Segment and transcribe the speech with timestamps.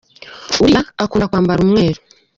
[0.61, 1.99] Uriya akunda kwambara umweru.